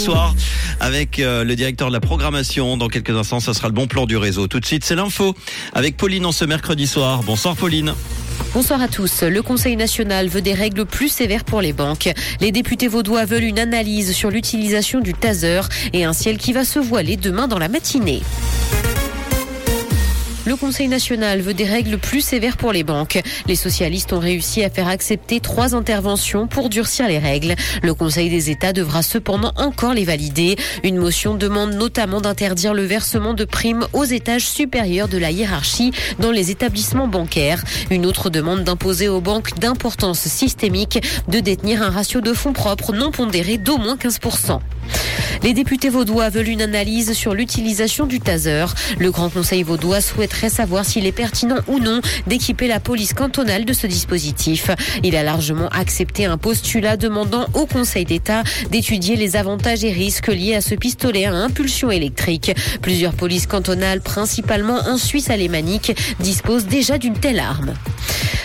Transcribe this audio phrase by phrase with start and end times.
[0.00, 0.34] soir
[0.80, 2.76] avec euh, le directeur de la programmation.
[2.76, 4.46] Dans quelques instants, ça sera le bon plan du réseau.
[4.46, 5.34] Tout de suite, c'est l'info
[5.74, 7.22] avec Pauline en ce mercredi soir.
[7.22, 7.94] Bonsoir Pauline.
[8.54, 9.22] Bonsoir à tous.
[9.22, 12.10] Le Conseil national veut des règles plus sévères pour les banques.
[12.40, 15.60] Les députés vaudois veulent une analyse sur l'utilisation du taser
[15.92, 18.22] et un ciel qui va se voiler demain dans la matinée.
[20.46, 23.20] Le Conseil national veut des règles plus sévères pour les banques.
[23.46, 27.56] Les socialistes ont réussi à faire accepter trois interventions pour durcir les règles.
[27.82, 30.56] Le Conseil des États devra cependant encore les valider.
[30.82, 35.92] Une motion demande notamment d'interdire le versement de primes aux étages supérieurs de la hiérarchie
[36.18, 37.62] dans les établissements bancaires.
[37.90, 42.94] Une autre demande d'imposer aux banques d'importance systémique de détenir un ratio de fonds propres
[42.94, 44.58] non pondéré d'au moins 15%.
[45.42, 48.66] Les députés vaudois veulent une analyse sur l'utilisation du taser.
[48.98, 53.64] Le Grand Conseil vaudois souhaiterait savoir s'il est pertinent ou non d'équiper la police cantonale
[53.64, 54.70] de ce dispositif.
[55.02, 60.28] Il a largement accepté un postulat demandant au Conseil d'État d'étudier les avantages et risques
[60.28, 62.52] liés à ce pistolet à impulsion électrique.
[62.82, 67.74] Plusieurs polices cantonales, principalement en Suisse alémanique, disposent déjà d'une telle arme.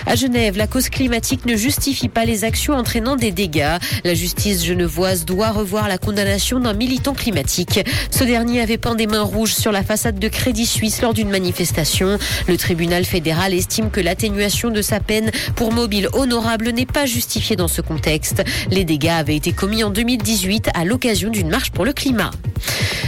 [0.08, 3.78] À Genève, la cause climatique ne justifie pas les actions entraînant des dégâts.
[4.04, 7.80] La justice genevoise doit revoir la condamnation d'un militant climatique.
[8.12, 11.32] Ce dernier avait peint des mains rouges sur la façade de Crédit Suisse lors d'une
[11.32, 12.20] manifestation.
[12.48, 17.56] Le tribunal fédéral estime que l'atténuation de sa peine pour mobile honorable n'est pas justifiée
[17.56, 18.44] dans ce contexte.
[18.70, 22.30] Les dégâts avaient été commis en 2018 à l'occasion d'une marche pour le climat.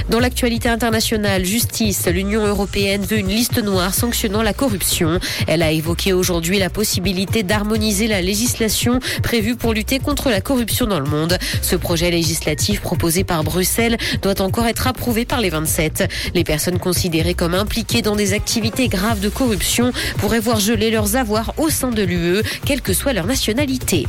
[0.10, 5.20] Dans l'actualité internationale, justice, l'Union européenne veut une liste noire sanctionnant la corruption.
[5.48, 10.86] Elle a évoqué aujourd'hui la possibilité d'harmoniser la législation prévue pour lutter contre la corruption
[10.86, 11.38] dans le monde.
[11.62, 13.67] Ce projet législatif proposé par Bruxelles
[14.22, 16.10] doit encore être approuvé par les 27.
[16.34, 21.16] Les personnes considérées comme impliquées dans des activités graves de corruption pourraient voir geler leurs
[21.16, 24.08] avoirs au sein de l'UE, quelle que soit leur nationalité.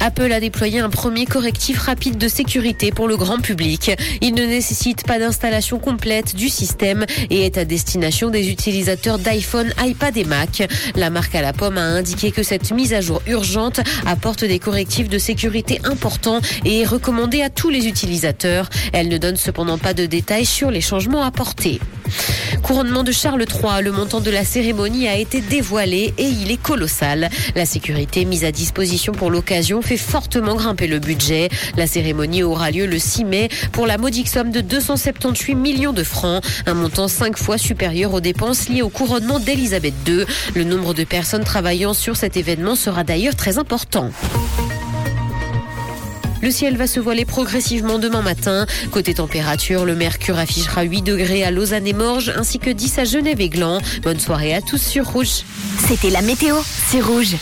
[0.00, 3.92] Apple a déployé un premier correctif rapide de sécurité pour le grand public.
[4.20, 9.72] Il ne nécessite pas d'installation complète du système et est à destination des utilisateurs d'iPhone,
[9.80, 10.68] iPad et Mac.
[10.94, 14.58] La marque à la pomme a indiqué que cette mise à jour urgente apporte des
[14.58, 18.68] correctifs de sécurité importants et est recommandée à tous les utilisateurs.
[18.92, 21.80] Elle ne donne cependant pas de détails sur les changements apportés.
[22.66, 26.60] Couronnement de Charles III, le montant de la cérémonie a été dévoilé et il est
[26.60, 27.30] colossal.
[27.54, 31.48] La sécurité mise à disposition pour l'occasion fait fortement grimper le budget.
[31.76, 36.02] La cérémonie aura lieu le 6 mai pour la modique somme de 278 millions de
[36.02, 40.24] francs, un montant cinq fois supérieur aux dépenses liées au couronnement d'Elisabeth II.
[40.56, 44.10] Le nombre de personnes travaillant sur cet événement sera d'ailleurs très important.
[46.42, 48.66] Le ciel va se voiler progressivement demain matin.
[48.90, 53.04] Côté température, le mercure affichera 8 degrés à Lausanne et Morges ainsi que 10 à
[53.04, 53.80] Genève et Gland.
[54.02, 55.42] Bonne soirée à tous sur Rouge.
[55.88, 56.56] C'était la météo,
[56.88, 57.34] c'est Rouge.